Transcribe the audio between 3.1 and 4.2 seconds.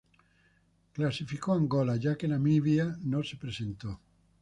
se presentó.